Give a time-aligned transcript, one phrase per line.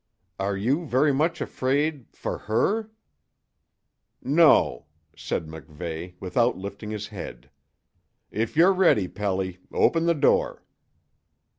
[0.39, 2.89] "Are you very much afraid for her?"
[4.23, 7.51] "No," said MacVeigh, without lifting his head.
[8.31, 10.63] "If you're ready, Pelly, open the door."